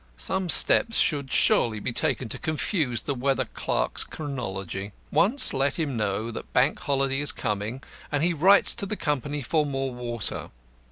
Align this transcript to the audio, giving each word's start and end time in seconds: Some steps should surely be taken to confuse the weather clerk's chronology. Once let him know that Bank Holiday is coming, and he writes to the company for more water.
Some 0.17 0.49
steps 0.49 0.97
should 0.97 1.31
surely 1.31 1.79
be 1.79 1.93
taken 1.93 2.27
to 2.29 2.39
confuse 2.39 3.01
the 3.01 3.13
weather 3.13 3.45
clerk's 3.45 4.03
chronology. 4.03 4.93
Once 5.11 5.53
let 5.53 5.77
him 5.77 5.95
know 5.95 6.31
that 6.31 6.51
Bank 6.53 6.79
Holiday 6.79 7.19
is 7.19 7.31
coming, 7.31 7.83
and 8.11 8.23
he 8.23 8.33
writes 8.33 8.73
to 8.73 8.87
the 8.87 8.95
company 8.97 9.43
for 9.43 9.63
more 9.63 9.93
water. 9.93 10.49